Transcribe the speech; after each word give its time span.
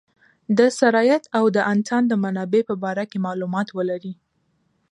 د 0.57 0.59
سرایت 0.79 1.23
او 1.37 1.45
د 1.55 1.57
انتان 1.73 2.03
د 2.07 2.13
منابع 2.23 2.61
په 2.69 2.75
باره 2.83 3.03
کې 3.11 3.23
معلومات 3.27 3.67
ولري. 3.77 4.13